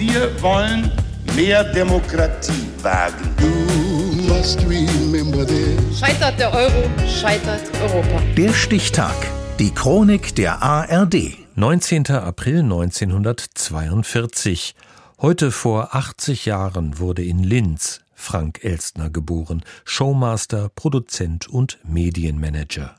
Wir 0.00 0.40
wollen 0.40 0.90
mehr 1.36 1.62
Demokratie 1.62 2.66
wagen. 2.80 3.36
Scheitert 5.94 6.40
der 6.40 6.54
Euro, 6.54 6.88
scheitert 7.06 7.60
Europa. 7.82 8.22
Der 8.34 8.54
Stichtag. 8.54 9.14
Die 9.58 9.74
Chronik 9.74 10.34
der 10.36 10.62
ARD. 10.62 11.36
19. 11.54 12.06
April 12.12 12.60
1942. 12.60 14.74
Heute 15.20 15.50
vor 15.50 15.94
80 15.94 16.46
Jahren 16.46 16.98
wurde 16.98 17.22
in 17.22 17.40
Linz 17.40 18.00
Frank 18.14 18.64
Elstner 18.64 19.10
geboren, 19.10 19.62
Showmaster, 19.84 20.70
Produzent 20.70 21.46
und 21.46 21.78
Medienmanager. 21.84 22.94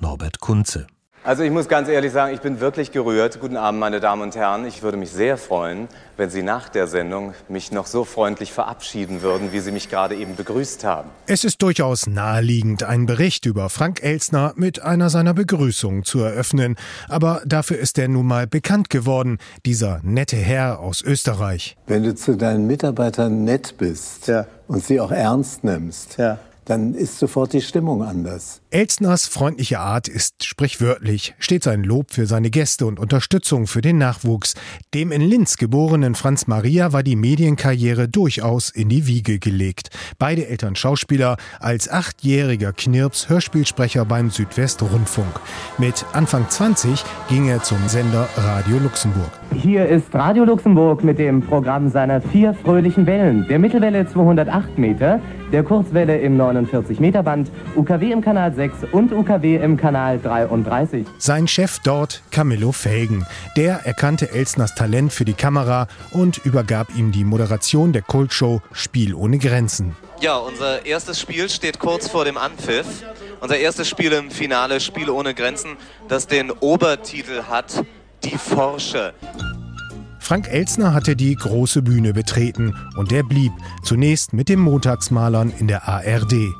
Norbert 0.00 0.40
Kunze. 0.40 0.88
Also 1.24 1.44
ich 1.44 1.52
muss 1.52 1.68
ganz 1.68 1.88
ehrlich 1.88 2.10
sagen, 2.12 2.34
ich 2.34 2.40
bin 2.40 2.58
wirklich 2.58 2.90
gerührt. 2.90 3.38
Guten 3.38 3.56
Abend, 3.56 3.78
meine 3.78 4.00
Damen 4.00 4.22
und 4.22 4.34
Herren. 4.34 4.66
Ich 4.66 4.82
würde 4.82 4.96
mich 4.96 5.12
sehr 5.12 5.36
freuen, 5.36 5.86
wenn 6.16 6.30
Sie 6.30 6.42
nach 6.42 6.68
der 6.68 6.88
Sendung 6.88 7.34
mich 7.48 7.70
noch 7.70 7.86
so 7.86 8.04
freundlich 8.04 8.52
verabschieden 8.52 9.22
würden, 9.22 9.52
wie 9.52 9.60
Sie 9.60 9.70
mich 9.70 9.88
gerade 9.88 10.16
eben 10.16 10.34
begrüßt 10.34 10.82
haben. 10.82 11.10
Es 11.28 11.44
ist 11.44 11.62
durchaus 11.62 12.08
naheliegend, 12.08 12.82
einen 12.82 13.06
Bericht 13.06 13.46
über 13.46 13.68
Frank 13.68 14.02
Elsner 14.02 14.52
mit 14.56 14.82
einer 14.82 15.10
seiner 15.10 15.32
Begrüßungen 15.32 16.02
zu 16.02 16.18
eröffnen. 16.18 16.74
Aber 17.08 17.40
dafür 17.46 17.78
ist 17.78 17.98
er 17.98 18.08
nun 18.08 18.26
mal 18.26 18.48
bekannt 18.48 18.90
geworden, 18.90 19.38
dieser 19.64 20.00
nette 20.02 20.36
Herr 20.36 20.80
aus 20.80 21.02
Österreich. 21.02 21.76
Wenn 21.86 22.02
du 22.02 22.16
zu 22.16 22.36
deinen 22.36 22.66
Mitarbeitern 22.66 23.44
nett 23.44 23.76
bist 23.78 24.26
ja. 24.26 24.46
und 24.66 24.84
sie 24.84 24.98
auch 24.98 25.12
ernst 25.12 25.62
nimmst, 25.62 26.18
ja 26.18 26.40
dann 26.64 26.94
ist 26.94 27.18
sofort 27.18 27.52
die 27.52 27.60
Stimmung 27.60 28.02
anders. 28.02 28.61
Elstners 28.72 29.28
freundliche 29.28 29.80
Art 29.80 30.08
ist 30.08 30.46
sprichwörtlich, 30.46 31.34
steht 31.38 31.62
sein 31.62 31.84
Lob 31.84 32.10
für 32.10 32.24
seine 32.24 32.48
Gäste 32.48 32.86
und 32.86 32.98
Unterstützung 32.98 33.66
für 33.66 33.82
den 33.82 33.98
Nachwuchs. 33.98 34.54
Dem 34.94 35.12
in 35.12 35.20
Linz 35.20 35.58
geborenen 35.58 36.14
Franz 36.14 36.46
Maria 36.46 36.94
war 36.94 37.02
die 37.02 37.14
Medienkarriere 37.14 38.08
durchaus 38.08 38.70
in 38.70 38.88
die 38.88 39.06
Wiege 39.06 39.38
gelegt. 39.38 39.90
Beide 40.18 40.48
Eltern 40.48 40.74
Schauspieler, 40.74 41.36
als 41.60 41.90
achtjähriger 41.90 42.72
Knirps 42.72 43.28
Hörspielsprecher 43.28 44.06
beim 44.06 44.30
Südwestrundfunk. 44.30 45.38
Mit 45.76 46.06
Anfang 46.14 46.48
20 46.48 47.04
ging 47.28 47.48
er 47.48 47.62
zum 47.62 47.86
Sender 47.88 48.26
Radio 48.38 48.78
Luxemburg. 48.78 49.32
Hier 49.54 49.86
ist 49.86 50.14
Radio 50.14 50.44
Luxemburg 50.44 51.04
mit 51.04 51.18
dem 51.18 51.42
Programm 51.42 51.90
seiner 51.90 52.22
vier 52.22 52.54
fröhlichen 52.54 53.04
Wellen. 53.04 53.46
Der 53.48 53.58
Mittelwelle 53.58 54.08
208 54.08 54.78
Meter, 54.78 55.20
der 55.52 55.62
Kurzwelle 55.62 56.18
im 56.18 56.38
49 56.38 57.00
Meter 57.00 57.22
Band, 57.22 57.50
UKW 57.76 58.10
im 58.10 58.22
Kanal 58.22 58.54
6 58.54 58.61
und 58.92 59.12
UKW 59.12 59.56
im 59.56 59.76
Kanal 59.76 60.18
33. 60.18 61.06
Sein 61.18 61.48
Chef 61.48 61.80
dort, 61.84 62.22
Camillo 62.30 62.72
Felgen. 62.72 63.26
Der 63.56 63.84
erkannte 63.84 64.30
Elsners 64.30 64.74
Talent 64.74 65.12
für 65.12 65.24
die 65.24 65.34
Kamera 65.34 65.88
und 66.10 66.38
übergab 66.38 66.94
ihm 66.96 67.12
die 67.12 67.24
Moderation 67.24 67.92
der 67.92 68.02
Kultshow 68.02 68.60
Spiel 68.72 69.14
ohne 69.14 69.38
Grenzen. 69.38 69.96
Ja, 70.20 70.36
unser 70.36 70.86
erstes 70.86 71.20
Spiel 71.20 71.48
steht 71.48 71.78
kurz 71.78 72.08
vor 72.08 72.24
dem 72.24 72.36
Anpfiff. 72.36 72.86
Unser 73.40 73.56
erstes 73.56 73.88
Spiel 73.88 74.12
im 74.12 74.30
Finale 74.30 74.78
Spiel 74.80 75.10
ohne 75.10 75.34
Grenzen, 75.34 75.76
das 76.08 76.28
den 76.28 76.50
Obertitel 76.50 77.42
hat 77.48 77.84
Die 78.22 78.38
Forscher. 78.38 79.14
Frank 80.22 80.48
Elsner 80.48 80.94
hatte 80.94 81.16
die 81.16 81.34
große 81.34 81.82
Bühne 81.82 82.12
betreten 82.12 82.74
und 82.96 83.10
er 83.10 83.24
blieb, 83.24 83.52
zunächst 83.82 84.32
mit 84.32 84.48
den 84.48 84.60
Montagsmalern 84.60 85.52
in 85.58 85.66
der 85.66 85.88
ARD. 85.88 86.54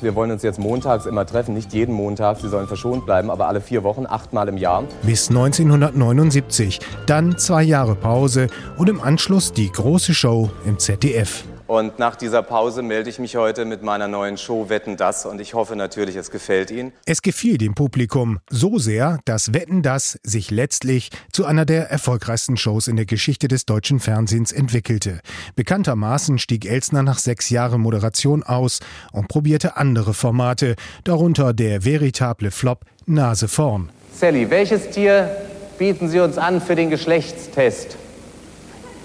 Wir 0.00 0.14
wollen 0.14 0.30
uns 0.30 0.42
jetzt 0.42 0.58
montags 0.58 1.06
immer 1.06 1.26
treffen, 1.26 1.54
nicht 1.54 1.72
jeden 1.72 1.94
Montag, 1.94 2.38
sie 2.38 2.48
sollen 2.48 2.68
verschont 2.68 3.04
bleiben, 3.04 3.30
aber 3.30 3.48
alle 3.48 3.60
vier 3.60 3.82
Wochen, 3.82 4.06
achtmal 4.06 4.48
im 4.48 4.56
Jahr. 4.56 4.84
Bis 5.02 5.28
1979, 5.28 6.80
dann 7.06 7.36
zwei 7.36 7.62
Jahre 7.62 7.94
Pause 7.94 8.46
und 8.76 8.88
im 8.88 9.00
Anschluss 9.00 9.52
die 9.52 9.70
große 9.70 10.14
Show 10.14 10.50
im 10.64 10.78
ZDF. 10.78 11.44
Und 11.68 11.98
nach 11.98 12.16
dieser 12.16 12.42
Pause 12.42 12.80
melde 12.80 13.10
ich 13.10 13.18
mich 13.18 13.36
heute 13.36 13.66
mit 13.66 13.82
meiner 13.82 14.08
neuen 14.08 14.38
Show 14.38 14.70
Wetten 14.70 14.96
das 14.96 15.26
und 15.26 15.38
ich 15.38 15.52
hoffe 15.52 15.76
natürlich, 15.76 16.16
es 16.16 16.30
gefällt 16.30 16.70
Ihnen. 16.70 16.92
Es 17.04 17.20
gefiel 17.20 17.58
dem 17.58 17.74
Publikum 17.74 18.38
so 18.48 18.78
sehr, 18.78 19.18
dass 19.26 19.52
Wetten 19.52 19.82
das 19.82 20.18
sich 20.22 20.50
letztlich 20.50 21.10
zu 21.30 21.44
einer 21.44 21.66
der 21.66 21.90
erfolgreichsten 21.90 22.56
Shows 22.56 22.88
in 22.88 22.96
der 22.96 23.04
Geschichte 23.04 23.48
des 23.48 23.66
deutschen 23.66 24.00
Fernsehens 24.00 24.50
entwickelte. 24.50 25.20
Bekanntermaßen 25.56 26.38
stieg 26.38 26.64
Elsner 26.64 27.02
nach 27.02 27.18
sechs 27.18 27.50
Jahren 27.50 27.82
Moderation 27.82 28.42
aus 28.42 28.80
und 29.12 29.28
probierte 29.28 29.76
andere 29.76 30.14
Formate, 30.14 30.74
darunter 31.04 31.52
der 31.52 31.84
veritable 31.84 32.50
Flop 32.50 32.86
Nase 33.04 33.46
vorn. 33.46 33.90
Sally, 34.14 34.48
welches 34.48 34.88
Tier 34.88 35.30
bieten 35.76 36.08
Sie 36.08 36.20
uns 36.20 36.38
an 36.38 36.62
für 36.62 36.76
den 36.76 36.88
Geschlechtstest? 36.88 37.98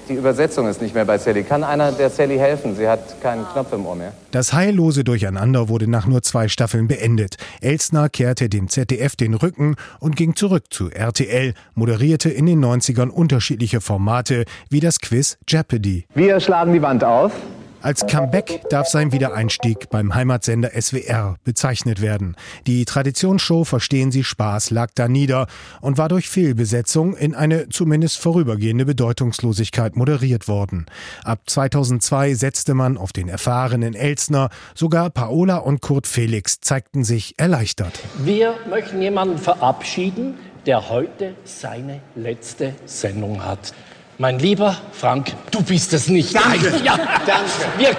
Die 0.10 0.16
Übersetzung 0.16 0.68
ist 0.68 0.82
nicht 0.82 0.94
mehr 0.94 1.06
bei 1.06 1.18
Sally. 1.18 1.44
Kann 1.44 1.64
einer 1.64 1.92
der 1.94 2.10
Sally 2.10 2.38
helfen? 2.38 2.76
Sie 2.76 2.88
hat 2.88 3.22
keinen 3.22 3.46
Knopf 3.46 3.72
im 3.72 3.86
Ohr 3.86 3.96
mehr. 3.96 4.14
Das 4.32 4.52
heillose 4.52 5.04
Durcheinander 5.04 5.70
wurde 5.70 5.90
nach 5.90 6.08
nur 6.08 6.22
zwei 6.24 6.50
Staffeln 6.50 6.88
beendet. 6.88 7.38
Elsner 7.62 8.10
kehrte 8.10 8.50
dem 8.50 8.68
ZDF 8.68 9.16
den 9.16 9.34
Rücken 9.34 9.76
und 10.00 10.18
ging 10.18 10.36
zurück 10.36 10.66
zu 10.72 10.92
RTL, 10.92 11.54
moderierte 11.74 12.30
in 12.30 12.46
den 12.46 12.64
90ern 12.64 13.10
unterschiedliche 13.10 13.80
Formate 13.80 14.44
wie 14.70 14.82
das 14.82 15.00
Quiz 15.00 15.38
Jeopardy. 15.48 16.06
Wir 16.14 16.40
schlagen 16.42 16.74
die 16.74 16.82
Wand 16.82 17.04
auf. 17.04 17.32
Als 17.84 18.08
Comeback 18.08 18.62
darf 18.70 18.88
sein 18.88 19.12
Wiedereinstieg 19.12 19.90
beim 19.90 20.16
Heimatsender 20.16 20.72
SWR 20.80 21.36
bezeichnet 21.44 22.02
werden. 22.02 22.38
Die 22.66 22.86
Traditionsshow 22.86 23.66
Verstehen 23.66 24.10
Sie 24.10 24.24
Spaß 24.24 24.72
lag 24.72 24.92
da 24.96 25.10
nieder 25.10 25.48
und 25.82 25.98
war 25.98 26.08
durch 26.08 26.30
Fehlbesetzung 26.30 27.14
in 27.14 27.36
eine 27.36 27.68
zumindest 27.68 28.20
vorübergehende 28.20 28.86
Bedeutungslosigkeit 28.86 29.98
moderiert 29.98 30.48
worden. 30.48 30.86
Ab 31.26 31.42
2002 31.46 32.36
setzte 32.36 32.74
man 32.74 32.98
auf 32.98 33.12
den 33.12 33.28
erfahrenen 33.28 33.96
Elsner, 33.96 34.50
sogar 34.76 35.10
Paola 35.10 35.58
und 35.58 35.82
Kurt 35.82 36.08
Felix 36.08 36.62
zeigten 36.62 37.04
sich 37.04 37.38
erleichtert. 37.38 38.00
Wir 38.20 38.56
möchten 38.70 39.02
jemanden 39.02 39.38
verabschieden, 39.38 40.36
der 40.66 40.90
heute 40.90 41.36
seine 41.44 42.00
letzte 42.16 42.76
Sendung 42.86 43.44
hat. 43.44 43.74
Mein 44.18 44.40
lieber 44.40 44.78
Frank, 44.92 45.34
du 45.52 45.64
bist 45.64 45.92
es 45.94 46.08
nicht. 46.08 46.36
Danke. 46.36 46.70
Nein, 46.70 46.82
ja, 46.86 46.98
danke. 47.26 47.50
Wir, 47.78 47.96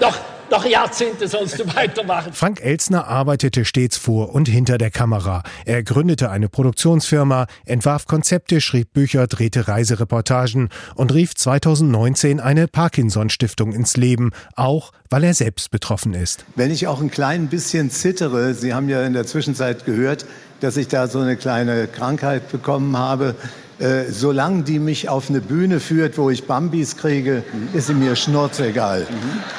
doch, 0.00 0.16
noch 0.48 0.64
Jahrzehnte 0.64 1.26
sollst 1.26 1.58
du 1.58 1.66
weitermachen. 1.74 2.32
Frank 2.32 2.60
Elsner 2.62 3.08
arbeitete 3.08 3.64
stets 3.64 3.96
vor 3.96 4.32
und 4.32 4.48
hinter 4.48 4.78
der 4.78 4.92
Kamera. 4.92 5.42
Er 5.64 5.82
gründete 5.82 6.30
eine 6.30 6.48
Produktionsfirma, 6.48 7.46
entwarf 7.64 8.06
Konzepte, 8.06 8.60
schrieb 8.60 8.92
Bücher, 8.92 9.26
drehte 9.26 9.66
Reisereportagen 9.66 10.68
und 10.94 11.12
rief 11.12 11.34
2019 11.34 12.38
eine 12.38 12.68
Parkinson-Stiftung 12.68 13.72
ins 13.72 13.96
Leben, 13.96 14.30
auch 14.54 14.92
weil 15.10 15.24
er 15.24 15.34
selbst 15.34 15.72
betroffen 15.72 16.14
ist. 16.14 16.44
Wenn 16.54 16.70
ich 16.70 16.86
auch 16.86 17.00
ein 17.00 17.10
klein 17.10 17.48
bisschen 17.48 17.90
zittere, 17.90 18.54
Sie 18.54 18.72
haben 18.72 18.88
ja 18.88 19.02
in 19.02 19.14
der 19.14 19.26
Zwischenzeit 19.26 19.84
gehört, 19.84 20.26
dass 20.60 20.76
ich 20.76 20.86
da 20.86 21.08
so 21.08 21.18
eine 21.18 21.36
kleine 21.36 21.88
Krankheit 21.88 22.50
bekommen 22.50 22.96
habe, 22.96 23.34
äh, 23.78 24.10
solange 24.10 24.62
die 24.62 24.78
mich 24.78 25.08
auf 25.08 25.28
eine 25.28 25.40
Bühne 25.40 25.80
führt, 25.80 26.16
wo 26.16 26.30
ich 26.30 26.46
Bambis 26.46 26.96
kriege, 26.96 27.42
ist 27.74 27.88
sie 27.88 27.94
mir 27.94 28.16
schnurzegal. 28.16 29.06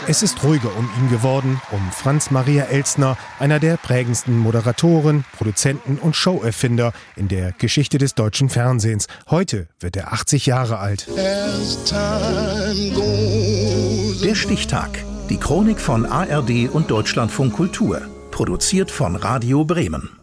Es 0.08 0.24
ist 0.24 0.44
ruhiger 0.44 0.70
um 0.76 0.90
ihn 1.00 1.10
geworden, 1.10 1.62
um 1.72 1.92
Franz 1.92 2.32
Maria 2.32 2.64
Elsner, 2.64 3.18
einer 3.40 3.60
der 3.60 3.78
prägendsten 3.78 4.38
Moderatoren, 4.38 5.24
Produzenten 5.38 6.00
und 6.00 6.16
Showerfinder 6.16 6.94
in 7.16 7.28
der 7.28 7.52
Geschichte 7.52 8.00
des 8.00 8.16
deutschen 8.16 8.50
Fernsehens. 8.50 9.08
Heute 9.30 9.68
wird 9.80 9.96
er 9.96 10.14
80 10.14 10.48
Jahre 10.48 10.80
alt. 10.80 11.08
Der 14.24 14.36
Stichtag. 14.36 14.90
Die 15.30 15.38
Chronik 15.38 15.80
von 15.80 16.06
ARD 16.06 16.70
und 16.72 16.90
Deutschlandfunk 16.90 17.54
Kultur. 17.54 18.02
Produziert 18.32 18.90
von 18.90 19.16
Radio 19.16 19.66
Bremen. 19.66 20.17